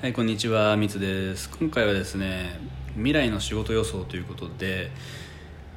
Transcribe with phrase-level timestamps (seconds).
[0.00, 1.50] はいこんにちはみつです。
[1.58, 2.60] 今回はですね
[2.94, 4.92] 未来の仕事予想ということで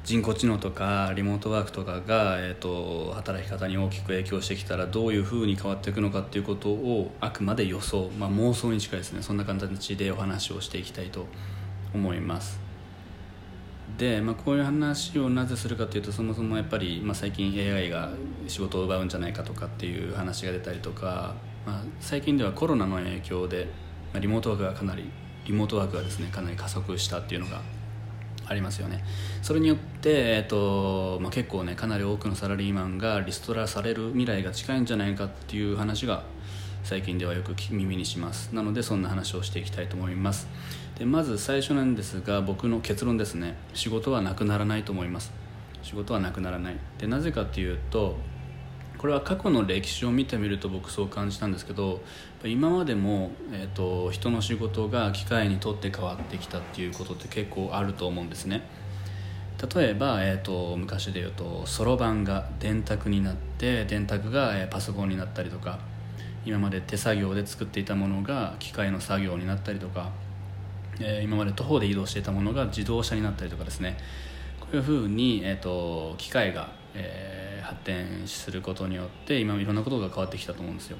[0.04, 9.22] 人工知能とかリモートワークとかが、えーと、働き方に大きく影響してきたらどういうふうに変わっていくのかっていうことをあくまで予想、まあ、妄想に近いですね。
[9.22, 11.26] そんな形でお話をしていきたいと
[11.92, 12.60] 思います。
[13.98, 18.12] で、まあ、こういう話をなぜするかというとそもそもやっぱり、まあ、最近 AI が
[18.46, 21.34] 仕事を奪うんじゃないかとかっていう話が出たりとか、
[21.66, 23.66] まあ、最近ではコロナの影響で
[24.12, 25.10] まあ、リモートワークがかなり
[25.44, 27.60] リモートワークがですねかなり加速したっていうのが
[28.46, 29.04] ありますよね。
[29.40, 36.24] それによって、えーとまあ、結構ねかなり多くのサラリーマンがリストラされる未来が近いんじゃないかっていう話が
[36.84, 38.54] 最近ではよく耳にします。
[38.54, 40.48] なのでそんな話をしていきたいと思います。
[40.98, 43.56] でまず最初なんですが僕の結論ですね。
[43.74, 45.32] 仕事はなくならないと思います。
[45.82, 46.76] 仕事はなくならない。
[46.98, 48.16] でなぜかっていうと
[49.02, 52.00] これは過去の歴史を見てみると僕そう感じたんですけど
[52.44, 58.62] 今までも、えーと、人の仕事が機械にとって変わってきたっていうことって結構あると思うんですね。
[59.74, 65.80] 例えば、えーと、昔で言うとそろばんが電卓になって電卓が、え、パソコンになったりとか
[66.46, 70.10] 今まで手作業で作っていたものが機械の作業になったりとか、
[71.00, 73.98] えー、今まで徒歩で移動していたものが自動車になったりとかですね。
[74.60, 80.98] こういうふうに、えーと機械が、えー発展することによって今いろんなことが変わってきたと思うんですよ。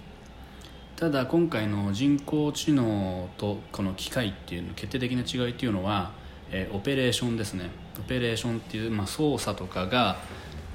[0.97, 6.13] ただ今回の人工知能とこの機械っていうの決定的な違いっていうのは、
[6.51, 7.71] えー、オペレーションですね。
[7.99, 10.19] オペレーションっていう、まあ、操作とかが、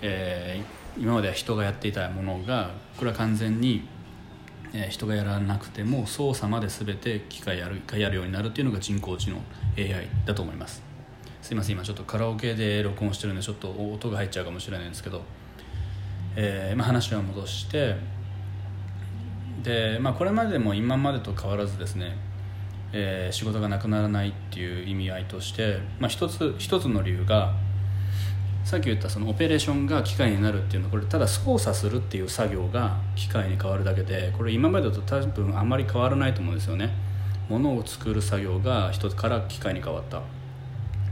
[0.02, 3.88] えー、今までは人がやっていたものがこれは完全に、
[4.74, 9.38] えー、人がやらなくても操作まで全て機械やるがやるようになるっていうのが人工知能
[9.78, 10.87] AI だと思います。
[11.48, 15.22] すいません今ちょっとカラオケで録音してるんでちょっと音が入っちゃうかもしれないんですけど
[16.36, 17.96] えーまあ、話を戻して
[19.64, 22.18] で、まあ、これまでも今までと変わらずですね、
[22.92, 27.54] えー、仕事がなくならないっていう意味合いとして、まあ、一つ一つの理由が
[28.66, 36.94] さっき言ったそのオペレーションが機械になるっていうのはこれただ操作するっていう作業が機械に変わるだけでこれ今までと多分あんまり変わらないと思うんですよね。
[37.48, 40.22] 物を作る作業が一つから機械に変わった。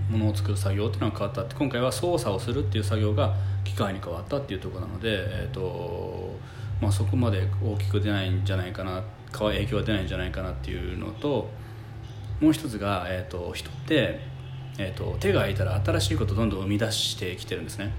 [0.09, 3.33] ものを作る作業っていうのが変わったって今回は操作をするっていう作業が
[3.63, 6.35] 機械に変わったっていうところなので、えーと
[6.81, 11.49] まあ、そこまで大きく出ないんじゃないかな影響が出ないんじゃないかなっていうのと
[12.39, 14.19] もう一つが、えーと、人って、
[14.77, 17.91] えーと、手が空いたら新しいことをどんどん生み出してきてるんですね。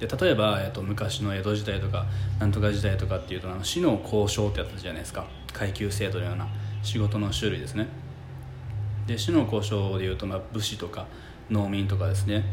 [0.00, 2.06] で例えば、えーと、昔の江戸時代とか
[2.38, 5.26] なんとか時代とかっていうとあの死の交渉ってやったじゃないですか。
[5.52, 6.46] 階級制度のような
[6.82, 7.88] 仕事の種類ですね。
[9.08, 11.06] で死の交渉でいうと、まあ、武士とか
[11.50, 12.44] 農民とかですね。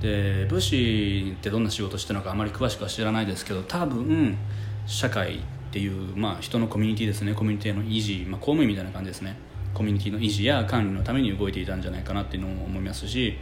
[0.00, 4.38] で武士ってどんな仕事してるのかあまり詳しくは知らないですけど多分
[4.86, 5.40] 社会っ
[5.70, 7.34] ていう、まあ、人のコミュニティですね。
[7.34, 9.36] コミュニティの維持、まあ、公務員みたいな感じですね。
[9.74, 13.36] コミュニティの維持や管理のために動いていたんじゃないかなっていうのも思いますし、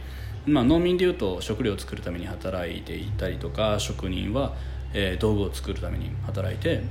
[0.45, 4.53] まあ、農民でいうと食料を作るために働いていたりとか職人は、
[4.93, 6.83] えー、道具を作るために働いて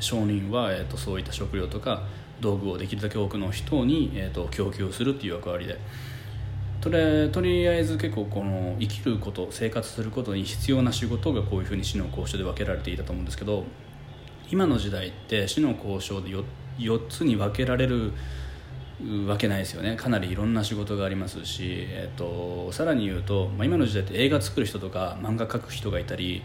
[0.00, 2.02] 商人は、えーと、そういった食料とか
[2.40, 5.78] 道具をできるだけ多くの人に、えーと供給するっていう役割で。
[6.86, 13.64] それとりあえず結構この生きること生活することに必要な仕事がこういうふうに死の交渉で分けられていたと思うんですけど
[14.52, 16.44] 今の時代って死の交渉で 4,
[16.78, 18.12] 4つに分けられる
[19.26, 19.96] わけないですよね。
[19.96, 26.44] かなりいろんな仕事がありますし、えーと、さらに言うと、まあ、今の時代って映画作る人とか漫画描く人がいたり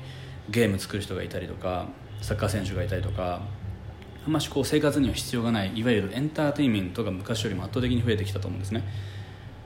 [0.50, 1.86] ゲーム作る人がいたりとか
[2.22, 3.42] サッカー選手がいたりとか
[4.26, 8.84] あんましこう生活には必要がないいわゆるエンターテインメントが昔よりも圧倒的に増えてきたと思うんですね。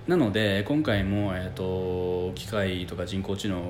[0.07, 3.61] なので今回も、えーと、機械とか人工知能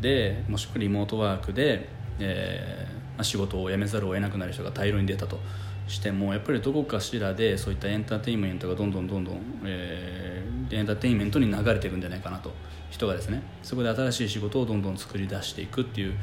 [0.00, 5.38] でもしくはリモートワークで、えーまあ、仕事を辞めざるを得なくなる人が大量に出たと
[5.86, 12.52] してもやっぱりどこかしらでそういったエンターテインメントがどんどんどんどん、えー、エンターテインメントに流れていくんじゃないかなと
[12.90, 13.42] 人がですね。
[13.62, 16.14] そこで新しい仕事をどんどん作り出していくっていう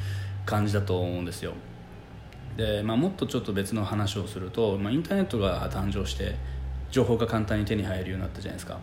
[0.45, 1.53] 感じだと思うんですよ。
[2.59, 6.35] で、まあ、もっとちょっと別の話をすると、まあ、インターネットが誕生して
[6.91, 8.77] 情報が簡単に手に入るようになったじゃないですか。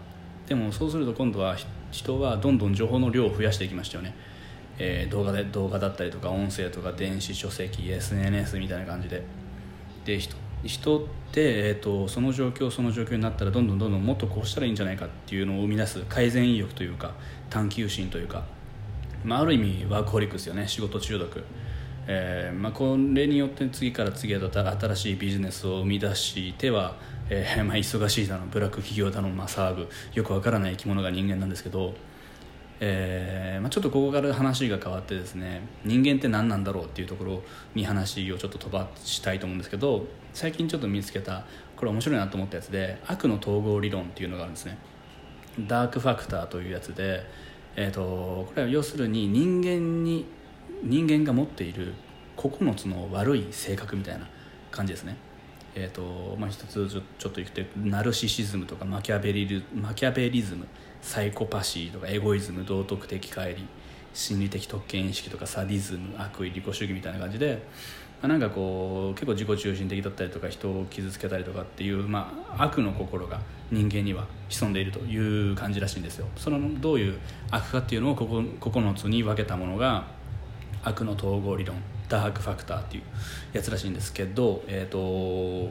[0.47, 1.57] でもそうすると今度は
[1.91, 4.15] 人はどんどん情報の量を増やしていきましたよね、
[4.79, 9.23] えー、動画で動画だったりとか音声とか電子書籍 SNS みたいな感じで。
[10.05, 11.03] で人人っ
[11.33, 17.13] て、えーと、その状況その状況になったらどんどんどんどんもっとこうしたらいいんじゃないかっていうのを生み出す改善意欲というか
[17.51, 18.45] 探求心というか、
[19.23, 20.67] まあ、ある意味ワークホリックですよね。
[20.67, 21.45] 仕事中毒、
[22.09, 26.97] えーまあ、これによって次から次へと新しいビジネスを生み出しては
[27.29, 31.95] えー、 まあ、忙しいだのブラック企業だの、まあ、騒ぐよくわからない生き物が人間なんですけど
[32.79, 37.43] えーまあ、ちょっとここから話が変わってですね人間って何なんだろうっていうところ
[37.75, 40.05] に話をちょっと飛ばしたいと思うんですけど
[40.35, 44.77] 最近ちょっと見つけたこれ面白いなと思ったやつで悪の統合理論っていうのがあるんですね。
[45.61, 47.23] ダークファクターというやつで、
[47.77, 48.03] えーと、
[48.47, 50.27] これは要するに人間に
[50.83, 51.95] 人間が持っている
[52.37, 54.29] 9つの悪い性格みたいな
[54.71, 55.17] 感じですね。
[55.75, 60.67] えーとまあ、一つちょちょっと言ってナルシシズムとかマキャベリマキャベリズム
[61.03, 63.67] サイコパシーとかエゴイズム道徳的乖離
[64.15, 67.63] 心理的特権意識とかサディズム悪意利己主義みたいな感じで、
[68.23, 73.41] まあ、なんかこう結構自己中心的だったりとか人を傷つけたりとかっていう、まあ、悪の心が
[73.71, 76.27] 人間には潜んでいるという感じらしいんですよ。
[76.37, 77.19] そのどういう
[77.51, 78.39] 悪かっていうのをここ
[78.71, 80.16] 9つに分けたものが
[80.89, 81.77] 悪の統合理論
[82.09, 83.03] ダークファクターっていう
[83.53, 85.71] やつらしいんですけどえっ、ー、と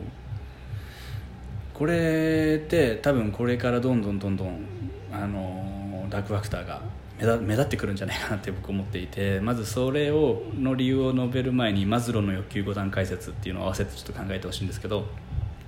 [1.73, 4.65] これって多分これからどんどんどんどん
[5.11, 6.81] あのダークファクターが
[7.19, 15.05] 目立目立ってくるんじゃないかなって僕思っていてまずそれをの理由を述べる前にマズローの欲求5段解説っていうのを合わせてちょっと考えてほしいんですけど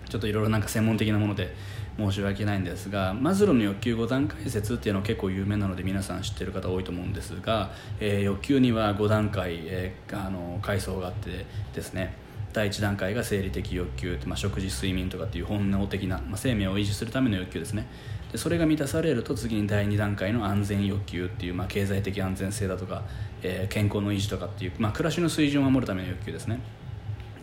[0.10, 1.54] ちょっといろいろなんか専門的なもので
[1.98, 12.28] 申し訳ないんですがマズローの欲求5段階説っていうのは結構有名なので皆さん知ってる方多いと思うんですが、えー、欲求には5段階、えー、あの階層があってですね。
[12.54, 17.88] 第1段階が生理的欲求、まあ、食事睡眠とかっていう本能的な、まあ、生命を維持するための欲求ですね。
[18.32, 23.04] でそれが満たされると次に第2段階の安全欲求っていう、まあ、経済的安全性だとか、
[23.44, 26.60] えー、健康の維持とかっていう、まあ、暮らしの水準を守るための欲求ですね。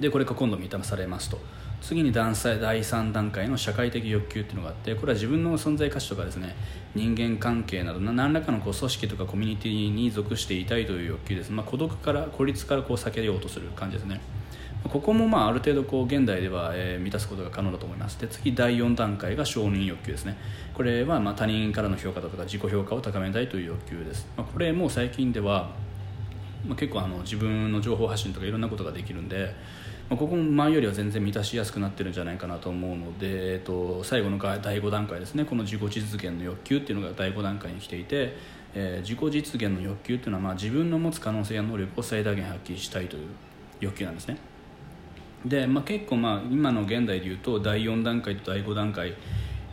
[0.01, 1.39] でこれが今度満たされますと。
[1.85, 6.57] 次に第3段階の社会的欲求っていうのがあってこれは自分の存在価値とかですね
[6.95, 14.21] 人間関係など何らかのこう組織とかコミュニティに属していたいという欲求です、まあ、孤独から孤立からこう避けようとする感じですね。
[14.85, 18.21] ここもまあある程度こう現代では、え満たすことが可能だと思います。
[18.21, 20.37] で次第4段階が承認欲求ですね。
[20.75, 25.71] これはま他人からの評価だとか自己評価を高めたいという欲求です、まあ、これも最近では、
[26.67, 29.55] まあ、結構あの自分の情報発信とかいろんなことができるんで
[30.11, 35.45] まあ、ここも前よりは全然満たしやすくなってるんじゃないかなと思うので、えっと、最後の第5段階ですね。
[35.45, 38.37] この自己実現の欲求っていうのが第5段階に来ていて、
[38.75, 43.29] えー、自己実現の欲求っていうのは、まあ、自分の持つ可能性や能力を最大限発揮したいという
[43.81, 44.37] 欲求なんですね。
[45.47, 49.15] で、まあ、結構まあ今の現代でいうと第4段階と第5段階、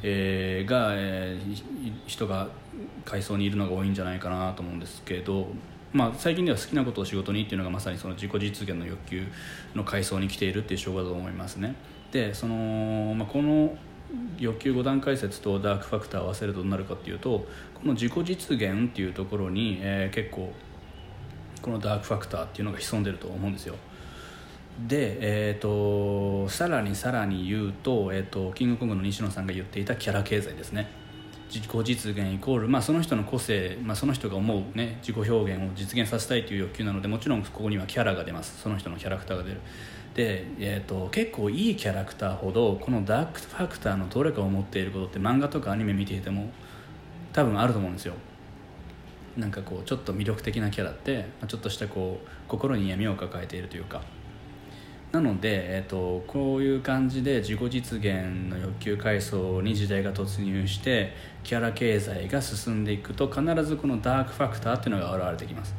[0.03, 1.63] えー、が、えー、
[2.07, 2.49] 人が
[3.05, 5.47] 階層にいるのが多いんじゃないかなと思うんですけど
[5.93, 9.25] まあ、最近では好きなことを仕事にっていうのがまさにその自己実現の欲求
[9.75, 11.75] の階層に来ているっていう証拠だと思いますね。
[12.11, 13.75] でその、まあ、この
[14.37, 17.45] 欲求5段階説とダークファクターを合わせるとどうなるかっていうと
[17.75, 20.51] この自己実現っていうところに、えー、結構
[21.61, 23.75] このダークファクターっていうのが潜んでると思うんですよ。
[24.87, 31.00] で、えーと、さらにさらに言うと,、えーとキングコングの西野さんが言っていたキャラ経済ですね。
[31.53, 38.61] 自己実現イコール、まあ、その人の個性、まあ、その人が思う、ね、自己表現を実現させたいという欲求なのでもちろんここにはキャラが出ます。
[38.61, 39.59] その人のキャラクターが出る。
[40.15, 46.49] で、えーと、結構いいキャラクターほどこのダークファクターのどれかを持っていることって漫画とかアニメ見ていても
[47.33, 48.13] 多分あると思うんですよ。
[49.35, 54.01] なんかこうちょっと魅力的なキャラって、ちょっとしたこう心に闇を抱えているというか。
[55.11, 61.13] なので、えーと、こういう感じで自己実現の欲求階層に時代が突入して
[61.43, 65.75] キャラ経済が進んでいくと必ずこのダークファクターっていうのが現れてきます。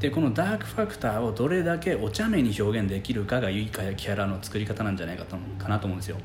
[0.00, 6.16] でこのダークファクターをどれだけお茶目に表現できるかがいいキャラの作り方なんじゃないかとかなと思うんですよ、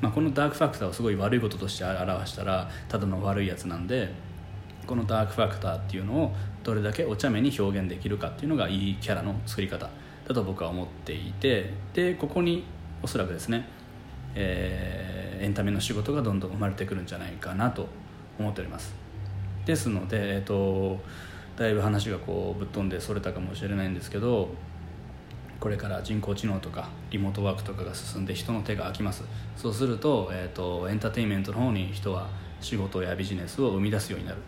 [0.00, 4.12] まあ、このダークファクターをすごい悪いこととして表したらただの悪いやつなんで
[4.86, 9.90] このダークファクターっていうのをどれだけお茶目に表現できるかっていうのがいいキャラの作り方。
[10.26, 12.64] だと僕は思っていてでここに
[13.02, 13.68] おそらくですね、
[14.34, 17.86] えー、エンタメの仕事がどんどん生まれてくるんじゃないかなと
[18.38, 18.94] 思っております。
[19.66, 21.00] ですので、えーと、
[21.56, 24.48] だいぶ話がこうぶっ飛んでそれたかもしれないんですけど
[25.60, 29.24] これから人工知能とかリモートワークとかが進んで人の手が空きます。
[29.56, 32.28] そうすると,、えーと、エンターテインメントの方に人は
[32.60, 34.38] 仕事やビジネスを生み出すようになる。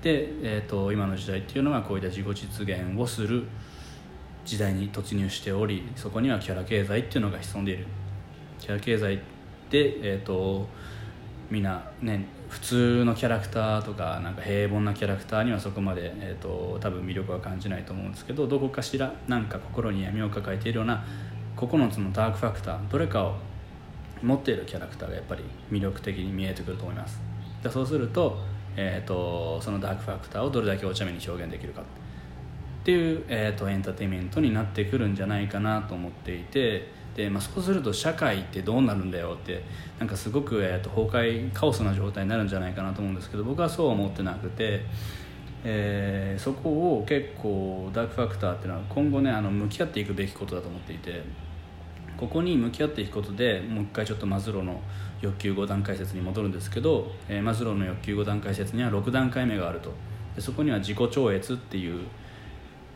[0.00, 3.44] で、えーと今の時代っていうのはこういった自己実現をする
[4.44, 7.86] 時代に突入しておりそこにはキャラ経済っていうのが潜んでいる。
[8.58, 9.16] キャラ経済
[9.70, 10.68] で、えーと、
[11.50, 21.04] みんなね普通のキャラクターとかなんか平凡なキャラクターにはそこまで、えーと、多分魅力は感じないと思うんですけどどこかしらなんか心に闇を抱えているような
[21.56, 23.34] 9つのダークファクターどれかを
[24.22, 27.20] 持っているキャラクターがやっぱり魅力的に見えてくると思います。
[27.70, 28.38] そうすると,、
[28.76, 31.82] えーとそのダークファクターをどれだけお茶目に表現できるか
[32.82, 39.62] っていう、えーと、エンターテインメントになってくるんじゃないかなと思っていてで、まあ、そうすると社会ってどうなるんだよって
[40.00, 44.80] なんかすごく、えーと、崩壊カオスな状態になるんじゃないかなと思うんですけど僕はそうは思ってなくて、
[45.62, 51.22] えー、そこを結構ダークファクターっていうのは今後ねあの向き合っていくべきことだと思っていて
[52.16, 54.80] ここに向き合っていくことでもう一回ちょっとマズローの
[55.20, 59.92] 欲求5段階説に戻るんですけど、えー、マズローの欲求5段階説には6段階目があると。
[60.34, 62.06] でそこには自己超越っていう、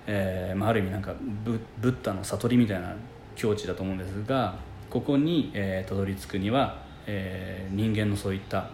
[0.06, 2.94] えーまあ、ある意味なんかブブッダの悟りみたいな
[3.34, 4.56] 境地だと思うんですが
[4.88, 8.70] ここに、えー、たどり着くには、えー、人間のそういった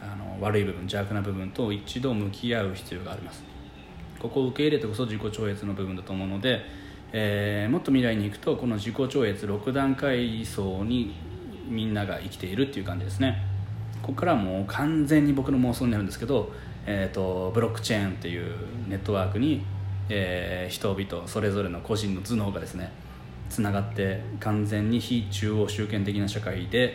[0.00, 3.42] あの悪い部分邪悪な部分と一度向き合う必要があります。
[4.18, 6.62] ここを受け入れてこそ自己超越の部分だと思うので、
[7.12, 11.14] えー、もっと未来に行くとこの自己超越6段階層に
[11.68, 13.42] みんなが生きているっていう感じですね。
[14.02, 16.52] ここからはもう完全に僕の妄想になるんですけど、
[16.86, 18.54] えーと、ブロックチェーンっていう
[18.88, 19.64] ネットワークに、
[20.08, 22.90] えー、人々それぞれの個人の頭脳がですね
[23.48, 26.94] つながって完全に非中央集権的な社会で、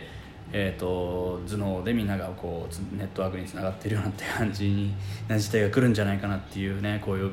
[0.52, 4.94] えーと、頭脳でみんながこうネットワークにつながってるようなって感じに
[5.28, 7.32] な事態が来るんじゃないかなっていうねこういう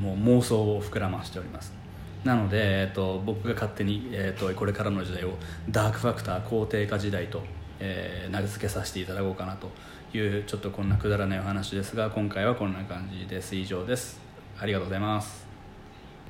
[0.00, 1.76] もう妄想を膨らましております。
[2.24, 5.34] なので、えーと、僕が勝手に、えーと、これからの時代を
[5.70, 7.42] ダークファクター肯定化時代と、
[7.78, 9.70] えー、名付けさせていただこうかなと
[10.16, 13.54] いうちょっとこんなくだらないお話ですが今回はこんな感じです。
[13.54, 14.27] 以上です。
[14.60, 15.47] ありがとうございます。